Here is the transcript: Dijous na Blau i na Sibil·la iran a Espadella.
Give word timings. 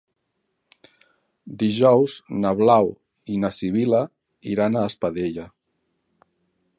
Dijous 1.63 2.15
na 2.45 2.53
Blau 2.61 2.89
i 3.35 3.37
na 3.45 3.53
Sibil·la 3.59 4.01
iran 4.55 4.79
a 4.79 4.87
Espadella. 4.93 5.49